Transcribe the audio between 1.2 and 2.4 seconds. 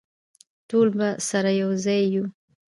سره یوځای وو.